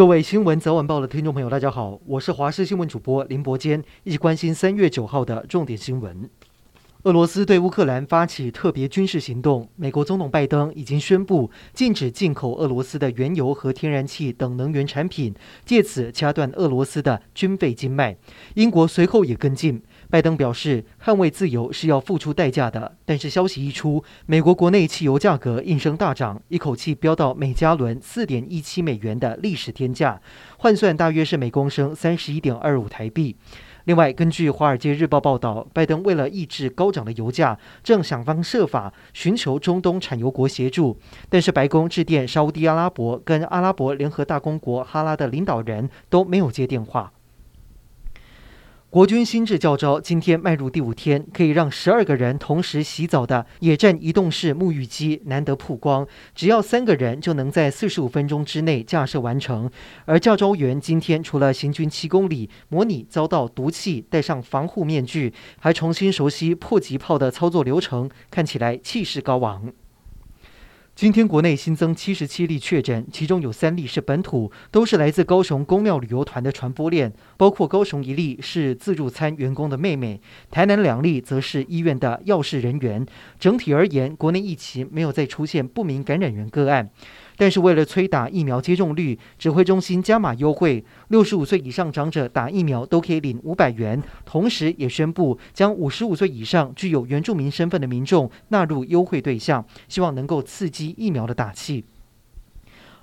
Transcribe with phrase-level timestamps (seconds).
[0.00, 6.30] 各位新闻早晚报的听众朋友，大家好，我是华视新闻主播林伯坚，一起关心三月九号的重点新闻。
[7.02, 15.34] 俄罗斯对乌克兰发起特别军事行动，美国总统拜登已经宣布禁止进口俄罗斯的原油和天然气等能源产品，
[15.66, 18.16] 借此掐断俄罗斯的军费经脉。
[18.54, 19.82] 英国随后也跟进。
[20.10, 22.96] 拜登表示，捍卫自由是要付出代价的。
[23.04, 30.20] 但是消息一出，美国国内汽油价格应声大涨，一口气飙到每加仑四点一七美元的历史天价，
[30.58, 33.36] 换算大约是每公升三十一点二五台币。
[33.84, 40.98] 另外，根据《华尔街日报》报道，拜登为了抑制高涨的油价，正想方设法寻求中东产油国协助。
[41.28, 47.12] 但是，白宫致电沙乌地阿拉伯跟阿拉伯联合大公国哈拉的领导人都没有接电话。
[48.90, 56.04] 国军新制教招今天迈入第五天，可以让十二个人同时洗澡的野战移动式沐浴机难得曝光，
[56.34, 59.70] 只要三个人就能在四十五分钟之内架设完成。
[60.06, 69.72] 而教招员今天除了行军七公里，模拟遭到毒气，戴上防护面具，还重新熟悉迫击炮的操作流程，看起来气势高昂。
[71.00, 83.06] 今天国内新增七十七例确诊，其中有三例是本土，都是来自高雄公庙旅游团的传播链，包括高雄一例是自助餐员工的妹妹，台南两例则是医院的药事人员。
[83.38, 86.90] 整体而言，国内疫情没有再出现不明感染源个案。
[87.40, 101.82] 但是为了催打疫苗接种率，指挥中心加码优惠，六十五岁以上长者打疫苗都可以领五百元，同时也宣布将五十五岁以上具有原住民身份的民众纳入优惠对象，希望能够刺激疫苗的打气。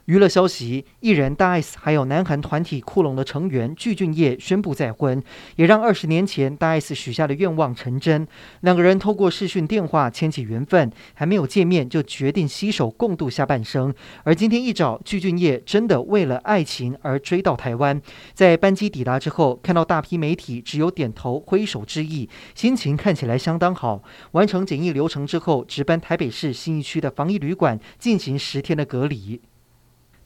[0.08, 5.22] 娱乐消息：艺人大 S 还有南韩团体酷龙的成员具俊晔宣布再婚，
[5.58, 8.25] 也让二十年前大 S 许下的愿望成真。
[8.61, 13.94] 两个人透过视讯电话牵起缘分，还没有见面就决定携手共度下半生。
[14.23, 18.01] 而今天一早，具俊晔真的为了爱情而追到台湾，
[18.34, 24.01] 在班机抵达之后，看到大批媒体只有点头挥手致意，心情看起来相当好。
[24.31, 29.41] 完成检疫流程之后，直奔台北市信义区的防疫旅馆进行十天的隔离。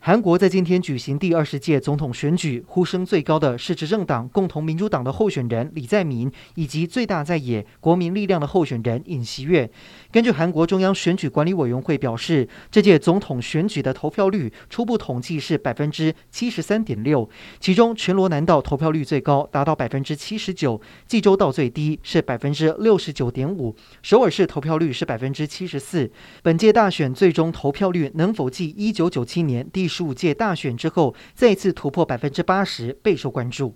[0.03, 9.69] 韩国在今天举行第二十届总统选举，呼声最高的是执政党共同民主党的候选人李在明，以及最大在野国民力量的候选人尹锡悦。
[10.12, 17.29] 根据韩国中央选举管理委员会表示，这届总统选举的投票率初步统计是百分之七十三点六，
[17.59, 26.09] 其中全罗南道投票率最高，达到百分之七十九；济州道最低是百分之六十九点五；首尔市投票率是百分之七十四。
[26.41, 33.75] 本届大选最终投票率能否继一九九七年第十五届大选之后，再次突破百分之八十，备受关注。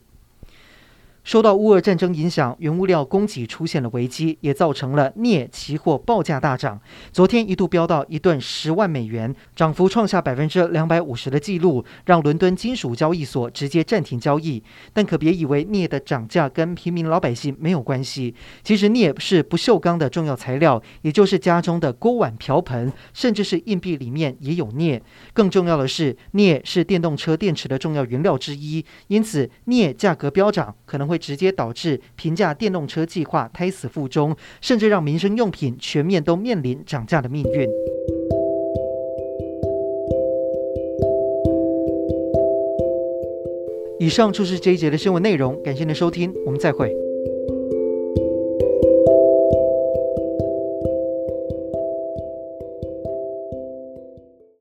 [1.25, 6.79] 受到乌俄战争影响，原物料供给出现了危机，也造成了镍期货报价大涨。
[7.11, 14.63] 昨天一度飙到一吨十万美元，涨幅创下百分之两百五十的纪录，让伦敦金属交易所直接暂停交易。
[14.93, 18.35] 但可别以为镍的涨价跟平民老百姓没有关系。
[18.63, 25.01] 其实镍是不锈钢的重要材料，也就是家中的锅碗瓢盆，甚至是硬币里面也有镍。
[25.33, 31.14] 更重要的是，镍是电动车电池的重要原料之一，因此镍价格飙涨可能会。
[31.15, 37.69] 会直接导致平价电动车计划胎死腹中，甚至让民生用品全面都面临涨价的命运。
[43.97, 47.04] 以上就是这一节的新闻内容，感谢您的收听，我们再会。